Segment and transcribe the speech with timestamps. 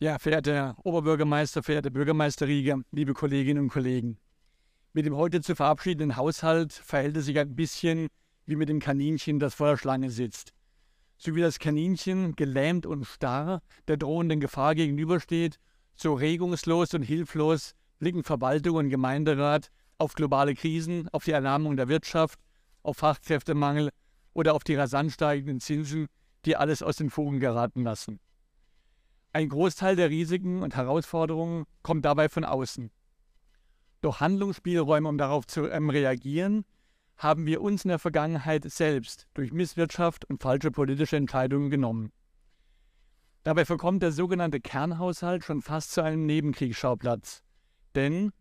[0.00, 4.16] Ja, verehrter Oberbürgermeister, verehrte Bürgermeister Rieger, liebe Kolleginnen und Kollegen.
[4.92, 8.06] Mit dem heute zu verabschiedenden Haushalt verhält es sich ein bisschen
[8.46, 10.52] wie mit dem Kaninchen, das vor der Schlange sitzt.
[11.16, 15.58] So wie das Kaninchen gelähmt und starr der drohenden Gefahr gegenübersteht,
[15.96, 19.68] so regungslos und hilflos blicken Verwaltung und Gemeinderat
[19.98, 22.38] auf globale Krisen, auf die Erlahmung der Wirtschaft,
[22.84, 23.90] auf Fachkräftemangel
[24.32, 26.06] oder auf die rasant steigenden Zinsen,
[26.44, 28.20] die alles aus den Fugen geraten lassen.
[29.32, 32.90] Ein Großteil der Risiken und Herausforderungen kommt dabei von außen.
[34.00, 36.64] Doch Handlungsspielräume, um darauf zu ähm, reagieren,
[37.16, 42.12] haben wir uns in der Vergangenheit selbst durch Misswirtschaft und falsche politische Entscheidungen genommen.
[43.42, 47.42] Dabei verkommt der sogenannte Kernhaushalt schon fast zu einem Nebenkriegsschauplatz.
[47.94, 48.32] Denn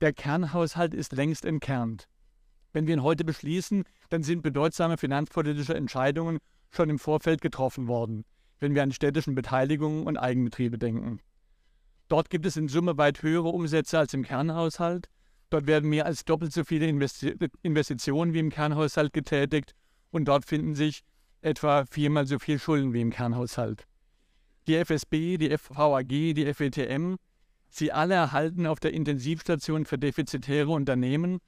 [0.00, 2.08] der Kernhaushalt ist längst entkernt.
[2.72, 6.38] Wenn wir ihn heute beschließen, dann sind bedeutsame finanzpolitische Entscheidungen
[6.70, 8.24] schon im Vorfeld getroffen worden,
[8.60, 11.20] wenn wir an städtischen Beteiligungen und Eigenbetriebe denken.
[12.08, 15.08] Dort gibt es in Summe weit höhere Umsätze als im Kernhaushalt.
[15.50, 19.74] Dort werden mehr als doppelt so viele Investi Investitionen wie im Kernhaushalt getätigt
[20.10, 21.02] und dort finden sich
[21.40, 23.86] etwa viermal so viel Schulden wie im Kernhaushalt.
[24.66, 27.16] Die FSB, die VAG, die FETM,
[27.70, 31.38] sie alle erhalten auf der Intensivstation für defizitäre Unternehmen,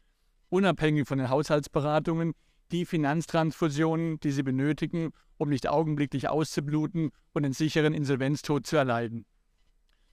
[0.49, 2.35] unabhängig von den Haushaltsberatungen,
[2.73, 9.25] die Finanztransfusionen, die sie benötigen, um nicht augenblicklich auszubluten und den sicheren Insolvenztod zu erleiden.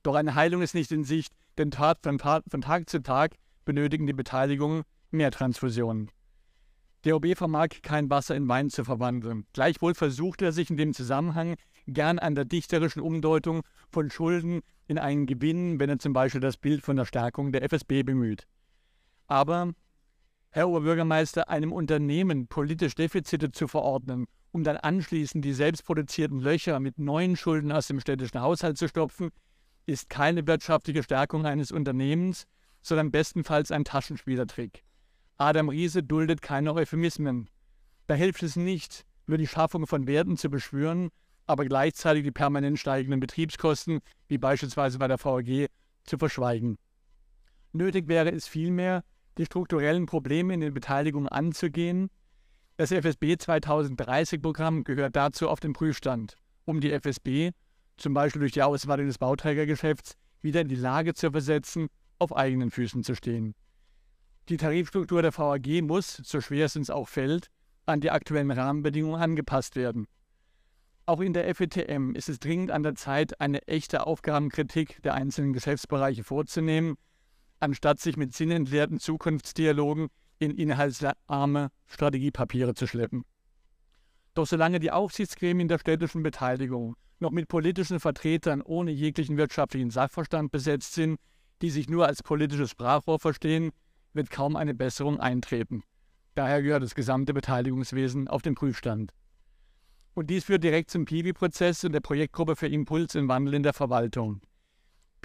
[0.03, 3.35] Doch eine Heilung ist nicht in Sicht, denn von, von Tag zu Tag
[3.65, 6.11] benötigen die Beteiligungen mehr Transfusionen.
[7.03, 9.45] Der OB vermag kein Wasser in Wein zu verwandeln.
[9.53, 11.55] Gleichwohl versucht er sich in dem Zusammenhang
[11.87, 16.57] gern an der dichterischen Umdeutung von Schulden in einen Gewinn, wenn er zum Beispiel das
[16.57, 18.47] Bild von der Stärkung der FSB bemüht.
[19.27, 19.73] Aber,
[20.57, 26.97] Herr Oberbürgermeister, einem Unternehmen politisch Defizite zu verordnen, um dann anschließend die selbstproduzierten Löcher mit
[26.97, 29.29] neuen Schulden aus dem städtischen Haushalt zu stopfen,
[29.85, 32.47] ist keine wirtschaftliche Stärkung eines Unternehmens,
[32.81, 34.83] sondern bestenfalls ein Taschenspielertrick.
[35.37, 37.51] Adam Riese duldet keine Euphemismen.
[38.07, 41.09] Da hilft es nicht, nur die Schaffung von Werten zu beschwören,
[41.45, 45.67] aber gleichzeitig die permanent steigenden Betriebskosten, wie beispielsweise bei der VAG,
[46.03, 46.79] zu verschweigen.
[47.73, 49.03] Nötig wäre es vielmehr,
[49.37, 52.09] die strukturellen Probleme in den Beteiligungen anzugehen.
[52.77, 57.51] Das FSB 2030-Programm gehört dazu auf den Prüfstand, um die FSB
[57.97, 61.87] zum Beispiel durch die Ausweitung des Bauträgergeschäfts, wieder in die Lage zu versetzen,
[62.19, 63.55] auf eigenen Füßen zu stehen.
[64.49, 67.47] Die Tarifstruktur der VAG muss, so schwer es uns auch fällt,
[67.85, 70.07] an die aktuellen Rahmenbedingungen angepasst werden.
[71.05, 75.53] Auch in der FETM ist es dringend an der Zeit, eine echte Aufgabenkritik der einzelnen
[75.53, 76.97] Geschäftsbereiche vorzunehmen,
[77.59, 80.07] anstatt sich mit sinnentleerten Zukunftsdialogen
[80.39, 83.23] in inhaltsarme Strategiepapiere zu schleppen.
[84.33, 90.51] Doch solange die Aufsichtsgremien der städtischen Beteiligung noch mit politischen Vertretern ohne jeglichen wirtschaftlichen Sachverstand
[90.51, 91.19] besetzt sind,
[91.61, 93.71] die sich nur als politisches Sprachrohr verstehen,
[94.13, 95.83] wird kaum eine Besserung eintreten.
[96.35, 99.11] Daher gehört das gesamte Beteiligungswesen auf den Prüfstand.
[100.13, 103.73] Und dies führt direkt zum Piwi-Prozess und der Projektgruppe für Impuls und Wandel in der
[103.73, 104.41] Verwaltung.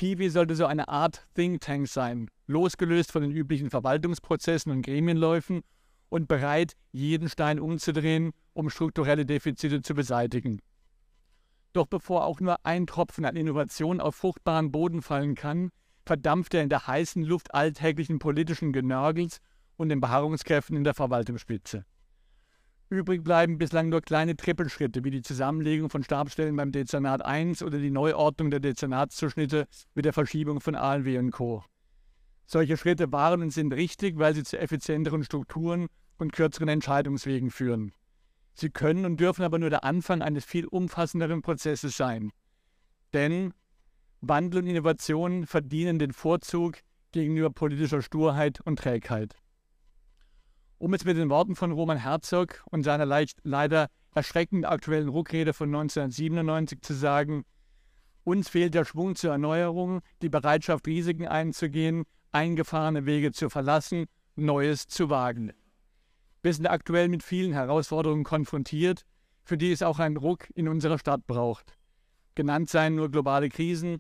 [0.03, 5.63] Piwi sollte so eine Art Think Tank sein, losgelöst von den üblichen Verwaltungsprozessen und Gremienläufen
[6.09, 10.61] und bereit, jeden Stein umzudrehen, um strukturelle Defizite zu beseitigen.
[11.73, 15.71] Doch bevor auch nur ein Tropfen an Innovation auf fruchtbaren Boden fallen kann,
[16.05, 19.39] verdampft er in der heißen Luft alltäglichen politischen Genörgels
[19.77, 21.85] und den Beharrungskräften in der Verwaltungsspitze.
[22.93, 27.79] Übrig bleiben bislang nur kleine Trippelschritte wie die Zusammenlegung von Stabsstellen beim Dezernat 1 oder
[27.79, 31.65] die Neuordnung der Dezernatszuschnitte mit der Verschiebung von ALW und Co.
[32.45, 35.87] Solche Schritte waren und sind richtig, weil sie zu effizienteren Strukturen
[36.19, 37.95] und kürzeren Entscheidungswegen führen.
[38.53, 42.31] Sie können und dürfen aber nur der Anfang eines viel umfassenderen Prozesses sein.
[43.15, 43.55] Denn
[44.21, 46.81] Wandel und Innovation verdienen den Vorzug
[47.13, 49.35] gegenüber politischer Sturheit und Trägheit.
[50.83, 55.53] Um es mit den Worten von Roman Herzog und seiner leicht, leider erschreckend aktuellen Ruckrede
[55.53, 57.45] von 1997 zu sagen,
[58.25, 62.03] uns fehlt der Schwung zur Erneuerung, die Bereitschaft, Risiken einzugehen,
[62.33, 65.53] eingefahrene Wege zu verlassen, Neues zu wagen.
[66.43, 69.05] Wir sind aktuell mit vielen Herausforderungen konfrontiert,
[69.45, 71.79] für die es auch einen Ruck in unserer Stadt braucht.
[72.35, 73.99] Genannt seien nur globale Krisen,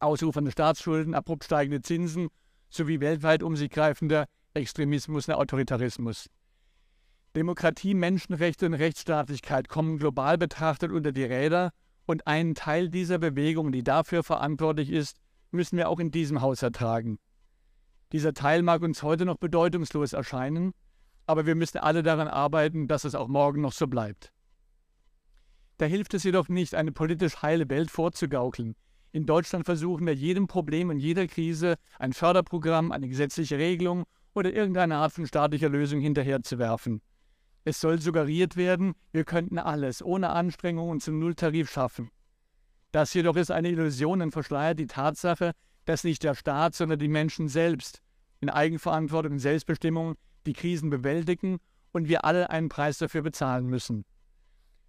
[0.00, 2.30] ausufernde Staatsschulden, abrupt steigende Zinsen
[2.68, 4.26] sowie weltweit um sich greifender
[4.56, 6.28] Extremismus und Autoritarismus.
[7.36, 11.70] Demokratie, Menschenrechte und Rechtsstaatlichkeit kommen global betrachtet unter die Räder
[12.06, 15.18] und einen Teil dieser Bewegung, die dafür verantwortlich ist,
[15.50, 17.18] müssen wir auch in diesem Haus ertragen.
[18.12, 20.72] Dieser Teil mag uns heute noch bedeutungslos erscheinen,
[21.26, 24.32] aber wir müssen alle daran arbeiten, dass es auch morgen noch so bleibt.
[25.78, 28.76] Da hilft es jedoch nicht, eine politisch heile Welt vorzugaukeln,
[29.12, 34.04] In Deutschland versuchen wir jedem Problem und jeder Krise ein Förderprogramm, eine gesetzliche Regelung
[34.36, 37.00] oder irgendeine Art von staatlicher Lösung hinterherzuwerfen.
[37.64, 42.10] Es soll suggeriert werden, wir könnten alles ohne Anstrengungen zum Nulltarif schaffen.
[42.92, 45.52] Das jedoch ist eine Illusion und verschleiert die Tatsache,
[45.86, 48.02] dass nicht der Staat, sondern die Menschen selbst
[48.40, 50.16] in Eigenverantwortung und Selbstbestimmung
[50.46, 51.58] die Krisen bewältigen
[51.92, 54.04] und wir alle einen Preis dafür bezahlen müssen.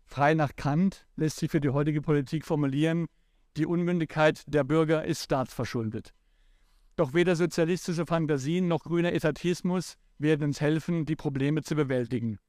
[0.06, 3.08] Frei nach Kant lässt sich für die heutige Politik formulieren,
[3.56, 6.14] die Unmündigkeit der Bürger ist staatsverschuldet.
[6.98, 12.40] Doch weder sozialistische Fantasien noch grüner Etatismus werden uns helfen, die Probleme zu bewältigen.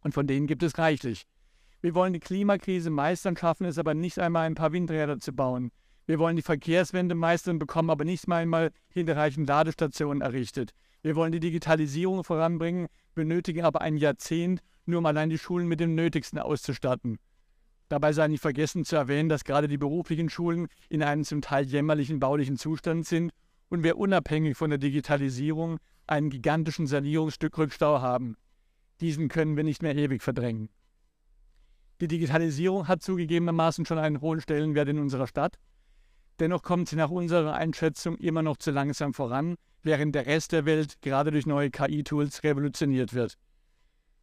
[0.00, 1.24] Und von denen gibt es reichlich.
[1.82, 5.70] Wir wollen die Klimakrise meistern, schaffen es aber nicht einmal ein paar Windräder zu bauen.
[6.04, 10.72] Wir wollen die Verkehrswende meistern, bekommen aber nicht einmal hinreichend Ladestationen errichtet.
[11.02, 15.78] Wir wollen die Digitalisierung voranbringen, benötigen aber ein Jahrzehnt, nur um allein die Schulen mit
[15.78, 17.18] dem Nötigsten auszustatten.
[17.88, 21.66] Dabei sei nicht vergessen zu erwähnen, dass gerade die beruflichen Schulen in einem zum Teil
[21.66, 23.32] jämmerlichen baulichen Zustand sind
[23.68, 28.36] und wir unabhängig von der Digitalisierung einen gigantischen Sanierungsstückrückstau haben.
[29.00, 30.68] Diesen können wir nicht mehr ewig verdrängen.
[32.00, 35.56] Die Digitalisierung hat zugegebenermaßen schon einen hohen Stellenwert in unserer Stadt.
[36.38, 40.66] Dennoch kommt sie nach unserer Einschätzung immer noch zu langsam voran, während der Rest der
[40.66, 43.38] Welt gerade durch neue KI-Tools revolutioniert wird.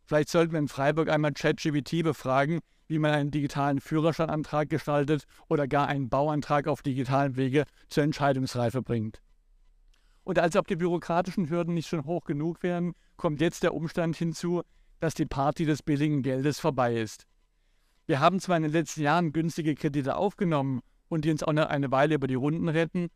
[0.05, 5.67] Vielleicht sollten wir in Freiburg einmal ChatGPT befragen, wie man einen digitalen Führerscheinantrag gestaltet oder
[5.67, 9.21] gar einen Bauantrag auf digitalen Wege zur Entscheidungsreife bringt.
[10.23, 14.15] Und als ob die bürokratischen Hürden nicht schon hoch genug wären, kommt jetzt der Umstand
[14.15, 14.61] hinzu,
[14.99, 17.27] dass die Party des billigen Geldes vorbei ist.
[18.05, 21.67] Wir haben zwar in den letzten Jahren günstige Kredite aufgenommen und die uns auch noch
[21.67, 23.09] eine Weile über die Runden retten,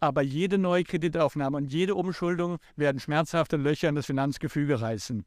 [0.00, 5.24] aber jede neue Kreditaufnahme und jede Umschuldung werden schmerzhafte Löcher in das Finanzgefüge reißen.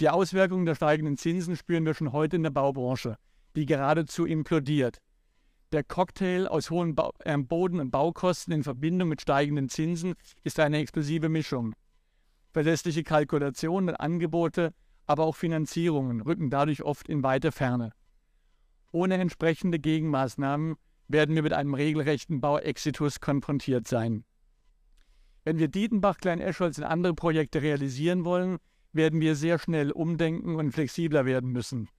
[0.00, 3.16] Die Auswirkungen der steigenden Zinsen spüren wir schon heute in der Baubranche,
[3.54, 4.98] die geradezu implodiert.
[5.76, 10.58] Der Cocktail aus hohen ba äh, Boden- und Baukosten in Verbindung mit steigenden Zinsen ist
[10.58, 11.74] eine explosive Mischung.
[12.54, 14.72] Verlässliche Kalkulationen und Angebote,
[15.04, 17.92] aber auch Finanzierungen rücken dadurch oft in weite Ferne.
[18.90, 20.76] Ohne entsprechende Gegenmaßnahmen
[21.08, 24.24] werden wir mit einem regelrechten Bauexitus konfrontiert sein.
[25.44, 28.56] Wenn wir Dietenbach, Klein-Escholz und andere Projekte realisieren wollen,
[28.94, 31.90] werden wir sehr schnell umdenken und flexibler werden müssen.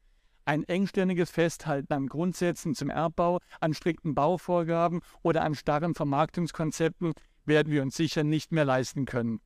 [0.47, 7.11] Ein engständiges Festhalten an Grundsätzen zum Erbbau, an strikten Bauvorgaben oder an starren Vermarktungskonzepten
[7.43, 9.41] werden wir uns sicher nicht mehr leisten können.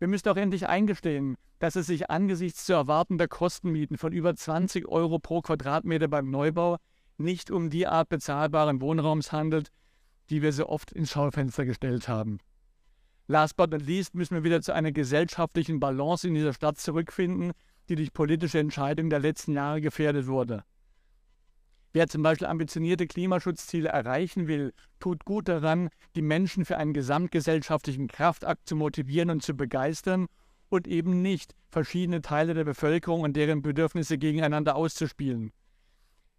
[0.00, 4.88] Wir müssen auch endlich eingestehen, dass es sich angesichts zu erwartender Kostenmieten von über 20
[4.88, 6.78] Euro pro Quadratmeter beim Neubau
[7.18, 9.68] nicht um die Art bezahlbaren Wohnraums handelt,
[10.28, 12.38] die wir so oft ins Schaufenster gestellt haben.
[13.28, 17.52] Last but not least müssen wir wieder zu einer gesellschaftlichen Balance in dieser Stadt zurückfinden,
[17.88, 20.64] die durch politische Entscheidungen der letzten Jahre gefährdet wurde.
[21.92, 28.08] Wer zum Beispiel ambitionierte Klimaschutzziele erreichen will, tut gut daran, die Menschen für einen gesamtgesellschaftlichen
[28.08, 30.26] Kraftakt zu motivieren und zu begeistern
[30.68, 35.52] und eben nicht verschiedene Teile der Bevölkerung und deren Bedürfnisse gegeneinander auszuspielen.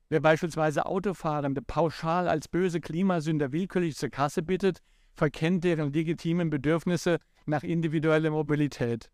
[0.09, 4.81] Wer beispielsweise Autofahrende pauschal als böse Klimasünder willkürlich zur Kasse bittet,
[5.13, 9.09] verkennt deren legitimen Bedürfnisse nach individueller Mobilität.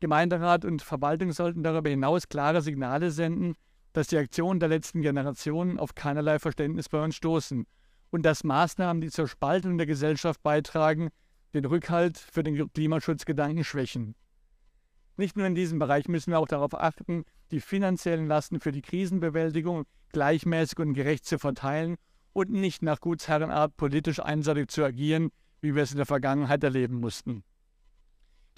[0.00, 3.54] Gemeinderat und Verwaltung sollten darüber hinaus klare Signale senden,
[3.92, 7.66] dass die Aktionen der letzten Generationen auf keinerlei Verständnis bei uns stoßen
[8.10, 11.10] und dass Maßnahmen, die zur Spaltung der Gesellschaft beitragen,
[11.54, 14.14] den Rückhalt für den Klimaschutzgedanken schwächen.
[15.16, 18.82] Nicht nur in diesem Bereich müssen wir auch darauf achten, die finanziellen Lasten für die
[18.82, 21.96] Krisenbewältigung gleichmäßig und gerecht zu verteilen
[22.32, 27.00] und nicht nach Gutsherrenart politisch einseitig zu agieren, wie wir es in der Vergangenheit erleben
[27.00, 27.44] mussten.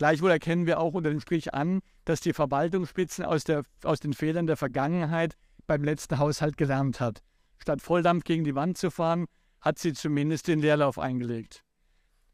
[0.03, 4.15] Gleichwohl erkennen wir auch unter dem Strich an, dass die Verwaltungsspitzen aus, der, aus den
[4.15, 5.37] Fehlern der Vergangenheit
[5.69, 7.23] beim letzten Haushalt gelernt hat.
[7.59, 9.27] Statt Volldampf gegen die Wand zu fahren,
[9.61, 11.63] hat sie zumindest den Leerlauf eingelegt.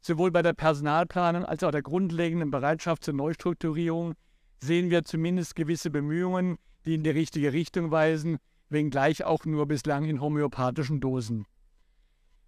[0.01, 4.15] Sowohl bei der Personalplanung als auch der grundlegenden Bereitschaft zur Neustrukturierung
[4.59, 6.57] sehen wir zumindest gewisse Bemühungen,
[6.87, 11.45] die in die richtige Richtung weisen, wenngleich auch nur bislang in homöopathischen Dosen.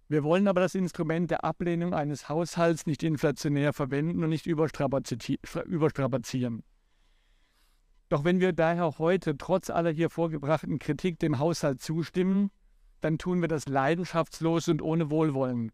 [0.08, 6.62] Wir wollen aber das Instrument der Ablehnung eines Haushalts nicht inflationär verwenden und nicht überstrapazieren.
[8.08, 12.50] Doch wenn wir daher heute trotz aller hier vorgebrachten Kritik dem Haushalt zustimmen,
[13.00, 15.72] dann tun wir das leidenschaftslos und ohne Wohlwollen.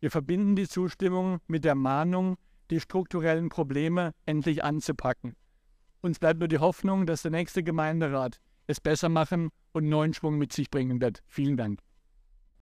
[0.00, 2.36] Wir verbinden die Zustimmung mit der Mahnung,
[2.70, 5.36] die strukturellen Probleme endlich anzupacken.
[6.00, 10.38] Uns bleibt nur die Hoffnung, dass der nächste Gemeinderat es besser machen und neuen Schwung
[10.38, 11.22] mit sich bringen wird.
[11.26, 11.80] Vielen Dank.